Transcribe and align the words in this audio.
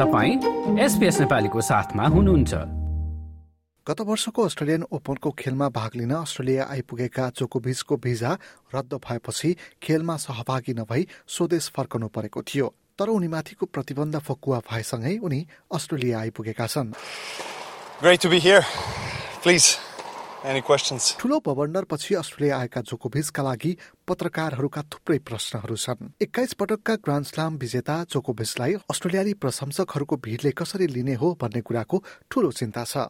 तपाईँ 0.00 0.78
एसपिएस 0.80 1.20
नेपालीको 1.20 1.60
साथमा 1.60 2.06
हुनुहुन्छ। 2.06 2.54
गत 3.88 4.00
वर्षको 4.00 4.42
अस्ट्रेलियन 4.42 4.82
ओपनको 4.92 5.30
खेलमा 5.30 5.68
भाग 5.68 5.90
लिन 5.96 6.10
अस्ट्रेलिया 6.10 6.64
आइपुगेका 6.70 7.28
जोकोभिचको 7.28 7.96
भिजा 7.96 8.38
रद्द 8.74 8.94
भएपछि 8.94 9.56
खेलमा 9.82 10.16
सहभागी 10.16 10.74
नभई 10.74 11.06
स्वदेश 11.28 11.72
फर्कनु 11.76 12.08
परेको 12.08 12.42
थियो 12.42 12.74
तर 12.98 13.08
उनीमाथिको 13.08 13.66
प्रतिबन्ध 13.66 14.18
फकुवा 14.18 14.58
भएसँगै 14.58 15.18
उनी 15.18 15.46
अस्ट्रेलिया 15.74 16.20
आइपुगेका 16.20 16.66
छन्? 16.66 16.92
ठूलो 21.20 21.40
पछि 21.90 22.14
अस्ट्रेलिया 22.14 22.58
आएका 22.58 22.80
जोकोभिचका 22.80 23.42
लागि 23.42 23.76
पत्रकारहरूका 24.08 24.82
थुप्रै 24.92 25.18
प्रश्नहरू 25.22 25.76
छन्। 25.76 26.12
एक्काइस 26.22 26.52
पटकका 26.60 26.94
ग्रान्ड 27.04 27.26
स्लाम 27.26 27.56
विजेता 27.56 27.96
जोकोभिचलाई 28.10 28.72
अस्ट्रेलियाली 28.90 29.34
प्रशंसकहरूको 29.34 30.16
भिडले 30.16 30.50
कसरी 30.50 30.86
लिने 30.86 31.14
हो 31.14 31.28
भन्ने 31.40 31.60
कुराको 31.60 31.96
ठूलो 32.30 32.50
चिन्ता 32.50 32.84
छ। 32.84 33.08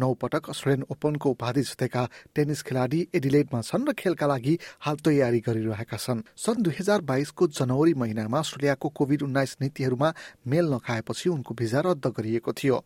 नौ 0.00 0.08
पटक 0.16 0.48
अस्ट्रेलियन 0.48 0.84
ओपनको 0.88 1.28
उपाधि 1.30 1.62
जितेका 1.62 2.02
टेनिस 2.34 2.62
खेलाडी 2.64 3.00
एडिलेडमा 3.14 3.60
छन् 3.60 3.88
र 3.88 3.92
खेलका 3.92 4.26
लागि 4.26 4.54
हाल 4.80 4.96
तयारी 5.04 5.40
गरिरहेका 5.44 5.96
छन्। 5.98 6.24
सन् 6.36 6.62
दुई 6.64 6.74
हजार 6.80 7.00
बाइसको 7.04 7.46
जनवरी 7.52 7.94
महिनामा 7.94 8.38
अस्ट्रेलियाको 8.38 8.88
कोभिड 8.88 9.22
उन्नाइस 9.28 9.56
नीतिहरूमा 9.60 10.08
मेल 10.48 10.66
नखाएपछि 10.72 11.28
उनको 11.28 11.54
भिजा 11.54 11.80
रद्द 11.84 12.06
गरिएको 12.16 12.52
थियो। 12.52 12.76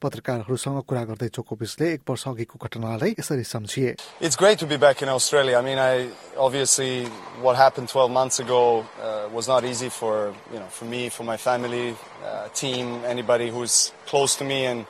पत्रकारहरूसँग 0.00 0.80
कुरा 0.88 1.04
गर्दै 1.04 1.28
जोकोभिचले 1.28 1.92
एक 1.92 2.02
वर्ष 2.08 2.24
अघिको 2.28 2.56
घटनालाई 2.56 3.14
यसरी 3.20 3.44
सम्झिए। 3.44 3.94
It's 4.24 4.40
great 4.40 4.58
to 4.64 4.66
be 4.66 4.80
back 4.80 5.02
in 5.02 5.12
Australia. 5.12 5.60
I 5.60 5.62
mean, 5.62 5.78
I 5.78 6.08
obviously 6.38 7.01
what 7.40 7.56
happened 7.56 7.88
12 7.88 8.10
months 8.10 8.38
ago 8.38 8.86
uh, 9.00 9.28
was 9.32 9.48
not 9.48 9.64
easy 9.64 9.88
for 9.88 10.34
you 10.52 10.58
know 10.58 10.66
for 10.66 10.84
me, 10.84 11.08
for 11.08 11.24
my 11.24 11.36
family, 11.36 11.96
uh, 12.24 12.48
team, 12.48 13.02
anybody 13.04 13.50
who's 13.50 13.92
close 14.06 14.36
to 14.36 14.44
me, 14.44 14.64
and 14.64 14.86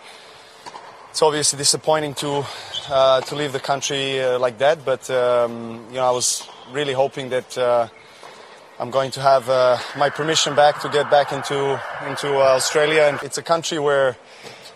it's 1.11 1.23
obviously 1.23 1.57
disappointing 1.57 2.15
to 2.15 2.45
uh, 2.91 3.21
to 3.23 3.35
leave 3.35 3.53
the 3.53 3.61
country 3.61 4.21
uh, 4.21 4.39
like 4.39 4.59
that. 4.59 4.85
But 4.85 5.09
um, 5.11 5.87
you 5.91 5.97
know, 5.97 6.07
I 6.07 6.11
was 6.11 6.49
really 6.73 6.93
hoping 6.93 7.31
that. 7.31 7.59
Uh, 7.59 7.89
I'm 8.81 8.91
going 8.91 9.13
to 9.13 9.21
have 9.21 9.49
uh, 9.49 9.79
my 9.97 10.11
permission 10.11 10.57
back 10.57 10.81
to 10.81 10.89
get 10.89 11.09
back 11.09 11.31
into 11.31 11.81
into 12.09 12.35
Australia, 12.39 13.03
and 13.03 13.23
it's 13.23 13.39
a 13.39 13.43
country 13.43 13.79
where 13.79 14.17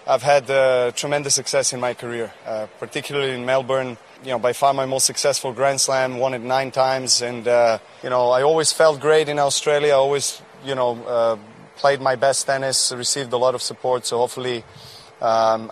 I've 0.06 0.22
had 0.22 0.94
tremendous 0.94 1.34
success 1.34 1.72
in 1.72 1.80
my 1.80 1.94
career, 1.94 2.32
particularly 2.78 3.32
in 3.32 3.44
Melbourne 3.44 3.98
you 4.24 4.30
know, 4.30 4.38
by 4.38 4.52
far 4.52 4.72
my 4.74 4.86
most 4.86 5.06
successful 5.06 5.52
Grand 5.52 5.80
Slam, 5.80 6.18
won 6.18 6.34
it 6.34 6.40
nine 6.40 6.70
times, 6.70 7.22
and 7.22 7.46
uh, 7.46 7.78
you 8.02 8.10
know, 8.10 8.30
I 8.30 8.42
always 8.42 8.72
felt 8.72 9.00
great 9.00 9.28
in 9.28 9.38
Australia. 9.38 9.92
I 9.92 9.96
always, 9.96 10.40
you 10.64 10.74
know, 10.74 11.02
uh, 11.04 11.36
played 11.77 12.00
my 12.00 12.16
best 12.16 12.46
tennis, 12.46 12.92
received 12.92 13.32
a 13.32 13.36
lot 13.36 13.54
of 13.54 13.62
support. 13.62 14.06
So 14.06 14.18
hopefully, 14.18 14.64
um. 15.20 15.69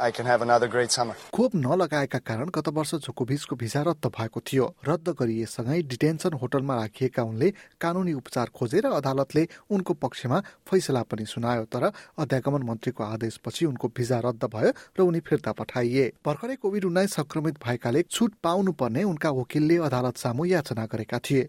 खोप 1.34 1.55
नलगाएका 1.55 2.19
कारण 2.19 2.48
गत 2.48 2.69
वर्ष 2.69 2.95
जोकोभिचको 3.05 3.56
visa 3.56 3.81
रद्द 3.83 4.06
भएको 4.09 4.41
थियो। 4.41 4.64
रद्द 4.89 5.09
गरिएसँगै 5.20 5.81
detention 5.83 6.33
होटलमा 6.33 6.75
राखिएका 6.77 7.23
उनले 7.23 7.51
कानुनी 7.81 8.12
उपचार 8.12 8.48
खोजेर 8.56 8.86
अदालतले 8.89 9.47
उनको 9.70 9.95
पक्षमा 9.95 10.41
फैसला 10.64 11.03
पनि 11.03 11.25
सुनायो 11.27 11.64
तर 11.69 11.84
अध्यागमन 12.19 12.62
मन्त्रीको 12.62 13.05
आदेशपछि 13.05 13.67
उनको 13.67 13.89
भिजा 13.89 14.19
रद्द 14.25 14.45
भयो 14.55 14.73
र 14.97 15.01
उनी 15.03 15.20
फिर्ता 15.20 15.53
पठाइए। 15.53 16.12
भर्खरै 16.25 16.56
कोभिड 16.56 16.84
उन्नाइस 16.84 17.14
संक्रमित 17.14 17.55
भएकाले 17.61 18.03
छुट 18.11 18.33
पाउनुपर्ने 18.42 19.03
उनका 19.05 19.31
वकिलले 19.31 19.77
अदालत 19.84 20.17
सामु 20.17 20.45
याचना 20.45 20.86
गरेका 20.86 21.19
थिए। 21.20 21.48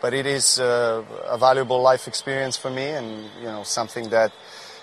but 0.00 0.12
it 0.14 0.26
is 0.26 0.58
uh, 0.58 1.02
a 1.28 1.38
valuable 1.38 1.80
life 1.80 2.06
experience 2.06 2.56
for 2.56 2.70
me 2.70 2.86
and 2.88 3.30
you 3.40 3.46
know 3.46 3.62
something 3.62 4.08
that 4.10 4.32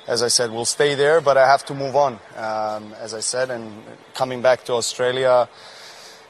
as 0.07 0.21
I 0.23 0.27
said 0.27 0.51
will 0.51 0.65
stay 0.65 0.95
there 0.95 1.21
but 1.21 1.37
I 1.37 1.47
have 1.47 1.63
to 1.65 1.73
move 1.73 1.95
on 1.95 2.13
um, 2.35 2.93
as 2.99 3.13
I 3.13 3.19
said 3.21 3.51
and 3.51 3.71
coming 4.13 4.41
back 4.41 4.63
to 4.65 4.73
Australia 4.73 5.47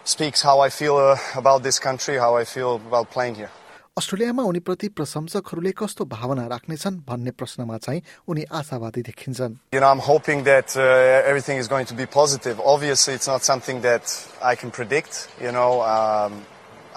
speaks 0.04 0.42
how 0.42 0.60
I 0.60 0.70
feel 0.70 0.98
uh, 0.98 1.18
about 1.36 1.64
this 1.64 1.80
country 1.80 2.18
how 2.18 2.36
I 2.36 2.44
feel 2.46 2.76
about 2.76 3.10
playing 3.12 3.36
here 3.36 3.52
अस्ट्रेलियामा 3.94 4.44
उनीप्रति 4.50 4.88
प्रशंसकहरूले 4.98 5.72
कस्तो 5.78 6.06
भावना 6.10 6.46
राख्नेछन् 6.50 6.96
भन्ने 7.08 7.32
प्रश्नमा 7.38 7.78
चाहिँ 7.78 8.02
उनी 8.26 8.44
आशावादी 8.60 9.02
देखिन्छन् 9.10 9.58
You 9.72 9.82
know, 9.82 9.90
I'm 9.92 10.00
hoping 10.00 10.46
that 10.46 10.76
uh, 10.76 11.30
everything 11.30 11.60
is 11.60 11.68
going 11.68 11.86
to 11.86 11.94
be 11.94 12.08
positive. 12.08 12.60
Obviously, 12.60 13.14
it's 13.14 13.28
not 13.28 13.44
something 13.44 13.82
that 13.82 14.10
I 14.42 14.56
can 14.56 14.72
predict. 14.72 15.30
You 15.40 15.52
know, 15.52 15.84
um, 15.84 16.42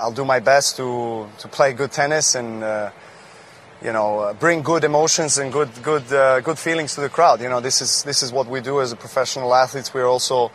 I'll 0.01 0.11
do 0.11 0.25
my 0.25 0.39
best 0.39 0.77
to, 0.77 1.29
to 1.37 1.47
play 1.47 1.73
good 1.73 1.91
tennis 1.91 2.33
and 2.33 2.63
uh, 2.63 2.89
you 3.83 3.93
know 3.93 4.19
uh, 4.19 4.33
bring 4.33 4.63
good 4.63 4.83
emotions 4.83 5.37
and 5.37 5.53
good 5.53 5.69
good 5.83 6.11
uh, 6.11 6.41
good 6.41 6.57
feelings 6.57 6.95
to 6.95 7.01
the 7.01 7.09
crowd. 7.09 7.39
You 7.39 7.49
know 7.49 7.59
this 7.59 7.83
is 7.83 8.01
this 8.01 8.23
is 8.23 8.31
what 8.31 8.47
we 8.47 8.61
do 8.61 8.81
as 8.81 8.91
a 8.91 8.95
professional 8.95 9.53
athletes. 9.53 9.93
We're 9.93 10.07
also 10.07 10.51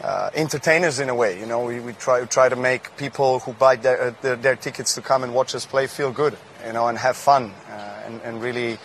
uh, 0.00 0.30
entertainers 0.34 1.00
in 1.00 1.08
a 1.08 1.16
way. 1.16 1.40
You 1.40 1.46
know 1.46 1.64
we, 1.64 1.80
we 1.80 1.94
try 1.94 2.24
try 2.26 2.48
to 2.48 2.54
make 2.54 2.96
people 2.96 3.40
who 3.40 3.54
buy 3.54 3.74
their, 3.74 4.00
uh, 4.00 4.14
their, 4.22 4.36
their 4.36 4.56
tickets 4.56 4.94
to 4.94 5.02
come 5.02 5.24
and 5.24 5.34
watch 5.34 5.56
us 5.56 5.66
play 5.66 5.88
feel 5.88 6.12
good. 6.12 6.38
You 6.64 6.74
know 6.74 6.86
and 6.86 6.96
have 6.96 7.16
fun 7.16 7.52
uh, 7.68 8.06
and, 8.06 8.20
and 8.22 8.40
really 8.40 8.78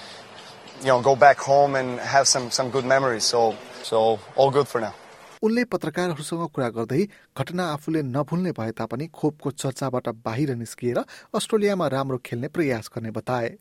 you 0.81 0.87
know 0.87 0.99
go 0.99 1.15
back 1.15 1.37
home 1.37 1.75
and 1.75 1.99
have 1.99 2.27
some 2.27 2.49
some 2.49 2.71
good 2.71 2.85
memories. 2.85 3.23
So 3.23 3.55
so 3.83 4.19
all 4.35 4.49
good 4.49 4.67
for 4.67 4.81
now. 4.81 4.95
उनले 5.44 5.64
पत्रकारहरूसँग 5.72 6.46
कुरा 6.54 6.68
गर्दै 6.78 7.02
घटना 7.36 7.64
आफूले 7.72 8.02
नभुल्ने 8.16 8.52
भए 8.58 8.70
तापनि 8.80 9.06
खोपको 9.18 9.50
चर्चाबाट 9.62 10.08
बाहिर 10.24 10.54
निस्किएर 10.62 10.98
अस्ट्रेलियामा 11.36 11.86
राम्रो 11.96 12.18
खेल्ने 12.26 12.48
प्रयास 12.56 12.90
गर्ने 12.96 13.10
बताए 13.20 13.56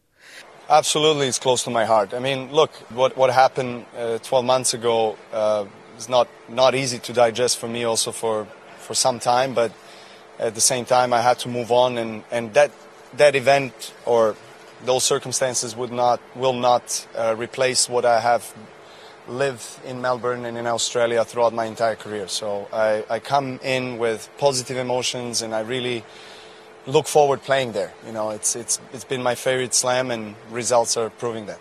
Absolutely, 0.70 1.28
it's 1.28 1.40
close 1.40 1.64
to 1.66 1.70
my 1.70 1.84
heart. 1.84 2.14
I 2.14 2.20
mean, 2.20 2.52
look, 2.52 2.72
what 3.00 3.18
what 3.18 3.30
happened 3.30 3.86
uh, 3.98 4.18
12 4.20 4.46
months 4.46 4.74
ago 4.74 5.18
uh, 5.34 5.66
is 5.98 6.08
not 6.08 6.30
not 6.50 6.74
easy 6.74 7.00
to 7.00 7.14
digest 7.14 7.60
for 7.60 7.68
me, 7.68 7.84
also 7.84 8.14
for 8.14 8.48
for 8.86 8.94
some 8.94 9.20
time. 9.20 9.54
But 9.54 9.74
at 10.40 10.56
the 10.56 10.62
same 10.62 10.86
time, 10.86 11.12
I 11.12 11.22
had 11.22 11.40
to 11.40 11.50
move 11.50 11.72
on, 11.72 11.98
and 11.98 12.24
and 12.32 12.54
that 12.54 12.72
that 13.18 13.36
event 13.36 13.94
or 14.06 14.36
those 14.86 15.04
circumstances 15.04 15.76
would 15.76 15.92
not 15.92 16.22
will 16.36 16.54
not 16.54 17.06
uh, 17.18 17.36
replace 17.38 17.90
what 17.90 18.06
I 18.06 18.20
have 18.22 18.54
lived 19.29 19.65
in 19.85 20.01
Melbourne 20.01 20.45
and 20.45 20.57
in 20.57 20.67
Australia 20.67 21.25
throughout 21.25 21.53
my 21.53 21.67
entire 21.67 21.97
career. 21.97 22.29
So 22.29 22.69
I, 22.73 23.05
I 23.09 23.19
come 23.19 23.61
in 23.63 23.99
with 23.99 24.29
positive 24.39 24.77
emotions 24.77 25.43
and 25.43 25.55
I 25.55 25.61
really 25.61 26.05
look 26.87 27.07
forward 27.07 27.43
playing 27.43 27.73
there. 27.73 27.93
You 28.07 28.13
know, 28.13 28.31
it's, 28.31 28.57
it's, 28.57 28.81
it's 28.93 29.05
been 29.05 29.23
my 29.23 29.35
favorite 29.35 29.75
slam 29.75 30.11
and 30.11 30.35
results 30.51 30.97
are 30.97 31.11
proving 31.11 31.47
that. 31.47 31.61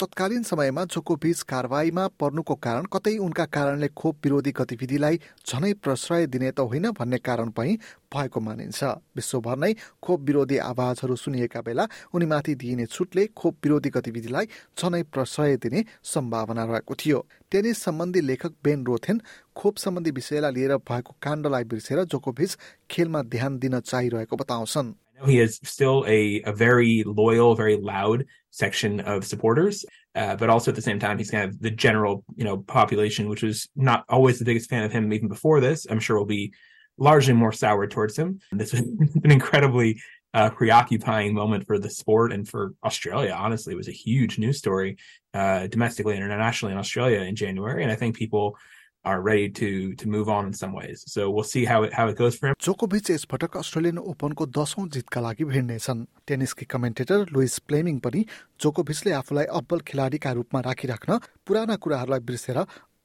तत्कालीन 0.00 0.42
समयमा 0.42 0.82
जोकोभिच 0.84 1.40
कारवाहीमा 1.42 2.06
पर्नुको 2.20 2.54
कारण 2.56 2.84
कतै 2.86 3.16
उनका 3.18 3.44
कारणले 3.46 3.88
खोप 3.98 4.16
विरोधी 4.24 4.50
गतिविधिलाई 4.54 5.16
झनै 5.42 5.72
प्रश्रय 5.82 6.26
दिने 6.30 6.50
त 6.50 6.60
होइन 6.62 6.90
भन्ने 6.94 7.18
कारण 7.18 7.50
पनि 7.50 7.72
भएको 8.14 8.40
मानिन्छ। 8.40 8.84
विश्वभर 9.18 9.56
नै 9.58 9.72
खोप 9.98 10.20
विरोधी 10.22 10.58
आवाजहरू 10.62 11.16
सुनिएका 11.16 11.60
बेला 11.60 11.86
उनीमाथि 12.14 12.54
दिइने 12.54 12.86
छुटले 12.86 13.26
खोप 13.34 13.54
विरोधी 13.64 13.90
गतिविधिलाई 13.90 14.46
झनै 14.78 15.02
प्रश्रय 15.10 15.56
दिने 15.58 15.84
सम्भावना 16.04 16.64
रहेको 16.70 16.94
थियो। 16.94 17.18
टेनिस 17.50 17.82
सम्बन्धी 17.82 18.20
लेखक 18.20 18.54
बेन 18.64 18.86
रोथेन 18.86 19.20
खोप 19.56 19.76
सम्बन्धी 19.78 20.10
विषयलाई 20.14 20.52
लिएर 20.54 20.76
भएको 20.86 21.16
काण्डलाई 21.22 21.64
बिर्सेर 21.66 22.04
जोकोभिच 22.06 22.56
खेलमा 22.90 23.22
ध्यान 23.34 23.58
दिन 23.58 23.80
चाहिरहेको 23.82 24.36
बताउँछन्। 24.36 24.94
He 25.24 25.40
is 25.40 25.58
still 25.64 26.04
a, 26.06 26.42
a 26.42 26.52
very 26.52 27.02
loyal, 27.04 27.54
very 27.54 27.76
loud 27.76 28.24
section 28.50 29.00
of 29.00 29.24
supporters, 29.24 29.84
uh, 30.14 30.36
but 30.36 30.50
also 30.50 30.70
at 30.70 30.74
the 30.74 30.82
same 30.82 30.98
time, 30.98 31.18
he's 31.18 31.30
kind 31.30 31.44
of 31.44 31.60
the 31.60 31.70
general, 31.70 32.24
you 32.36 32.44
know, 32.44 32.58
population, 32.58 33.28
which 33.28 33.42
was 33.42 33.68
not 33.76 34.04
always 34.08 34.38
the 34.38 34.44
biggest 34.44 34.70
fan 34.70 34.84
of 34.84 34.92
him 34.92 35.12
even 35.12 35.28
before 35.28 35.60
this. 35.60 35.86
I'm 35.88 36.00
sure 36.00 36.18
will 36.18 36.24
be 36.24 36.52
largely 36.98 37.32
more 37.32 37.52
sour 37.52 37.86
towards 37.86 38.16
him. 38.16 38.40
This 38.52 38.72
has 38.72 38.80
an 39.24 39.30
incredibly 39.30 40.00
uh, 40.34 40.50
preoccupying 40.50 41.34
moment 41.34 41.66
for 41.66 41.78
the 41.78 41.90
sport 41.90 42.32
and 42.32 42.46
for 42.46 42.74
Australia. 42.84 43.34
Honestly, 43.36 43.72
it 43.72 43.76
was 43.76 43.88
a 43.88 43.92
huge 43.92 44.38
news 44.38 44.58
story 44.58 44.96
uh, 45.34 45.66
domestically 45.68 46.14
and 46.14 46.24
internationally 46.24 46.72
in 46.72 46.78
Australia 46.78 47.20
in 47.20 47.36
January, 47.36 47.82
and 47.82 47.92
I 47.92 47.96
think 47.96 48.16
people 48.16 48.56
are 49.05 49.21
ready 49.21 49.49
to 49.49 49.93
to 50.01 50.07
move 50.07 50.29
on 50.29 50.47
in 50.47 50.53
some 50.53 50.73
ways. 50.73 51.03
So 51.07 51.29
we'll 51.29 51.43
see 51.43 51.65
how 51.65 51.83
it 51.83 51.93
how 51.93 52.07
it 52.07 52.17
goes 52.17 52.35
for 52.39 52.47
him. 52.47 52.55
जोकोभिच 52.67 53.09
यसपटक 53.11 53.57
Australian 53.57 53.97
ओपनको 54.13 54.45
दशौं 54.57 54.87
जितका 54.95 55.21
लागि 55.21 55.45
भिड्नेछन् 55.51 56.05
टेनिसकी 56.27 56.65
commentator 56.73 57.25
Louis 57.37 57.57
प्लेमिङ 57.67 57.99
पनि 58.07 58.25
जोकोभिचले 58.65 59.11
आफूलाई 59.19 59.45
अब्बल 59.59 59.79
खेलाडीका 59.91 60.31
रूपमा 60.39 60.59
राखिराख्न 60.69 61.19
पुराना 61.47 61.75
कुराहरूलाई 61.85 62.19
बिर्सेर 62.31 62.57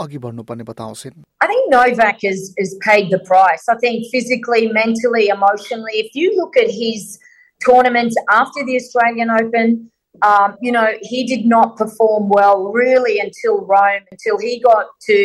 अघि 0.07 0.19
बढ्नुपर्ने 0.25 0.65
बताउँछिन् 0.71 1.23
I 1.45 1.47
think 1.51 1.71
Novak 1.73 2.23
has, 2.23 2.55
has 2.59 2.77
paid 2.89 3.11
the 3.11 3.19
price. 3.19 3.69
I 3.69 3.77
think 3.85 4.07
physically, 4.13 4.69
mentally, 4.73 5.29
emotionally. 5.29 5.95
If 6.07 6.15
you 6.15 6.35
look 6.37 6.57
at 6.57 6.71
his 6.71 7.19
tournaments 7.65 8.17
after 8.31 8.65
the 8.65 8.77
Australian 8.77 9.31
Open, 9.31 9.91
um, 10.23 10.57
you 10.61 10.73
know, 10.73 10.89
he 11.03 11.25
did 11.25 11.47
not 11.47 11.77
perform 11.77 12.29
well 12.29 12.71
really 12.83 13.19
until 13.19 13.65
Rome, 13.73 14.05
until 14.13 14.39
he 14.39 14.61
got 14.61 14.87
to, 15.09 15.19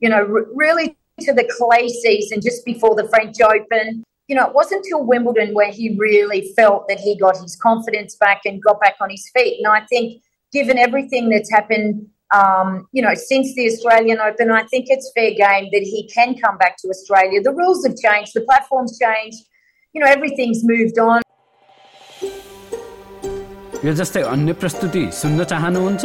you 0.00 0.08
know, 0.08 0.18
r- 0.18 0.46
really 0.54 0.96
to 1.20 1.32
the 1.32 1.48
clay 1.58 1.88
season 1.88 2.40
just 2.40 2.64
before 2.64 2.94
the 2.94 3.08
French 3.08 3.40
Open. 3.40 4.04
You 4.28 4.36
know, 4.36 4.46
it 4.46 4.54
wasn't 4.54 4.84
until 4.84 5.04
Wimbledon 5.04 5.54
where 5.54 5.70
he 5.70 5.96
really 5.96 6.52
felt 6.56 6.88
that 6.88 6.98
he 6.98 7.16
got 7.16 7.36
his 7.36 7.56
confidence 7.56 8.16
back 8.16 8.42
and 8.44 8.62
got 8.62 8.80
back 8.80 8.96
on 9.00 9.08
his 9.10 9.30
feet. 9.34 9.58
And 9.58 9.72
I 9.72 9.86
think, 9.86 10.22
given 10.52 10.78
everything 10.78 11.28
that's 11.28 11.50
happened 11.50 12.08
um, 12.34 12.88
you 12.92 13.02
know, 13.02 13.14
since 13.14 13.54
the 13.54 13.66
Australian 13.66 14.18
Open, 14.18 14.50
I 14.50 14.64
think 14.64 14.86
it's 14.88 15.12
fair 15.14 15.30
game 15.30 15.68
that 15.72 15.82
he 15.82 16.10
can 16.12 16.36
come 16.36 16.58
back 16.58 16.76
to 16.78 16.88
Australia. 16.88 17.40
The 17.40 17.52
rules 17.52 17.86
have 17.86 17.96
changed, 17.96 18.32
the 18.34 18.40
platform's 18.40 18.98
changed, 18.98 19.38
you 19.92 20.00
know, 20.00 20.08
everything's 20.08 20.64
moved 20.64 20.98
on. 20.98 21.22
यो 23.84 23.92
जस्तै 23.92 24.22
अन्य 24.32 24.52
प्रस्तुति 24.60 25.02
सुन्न 25.12 25.44
चाहनुहुन्छ 25.52 26.04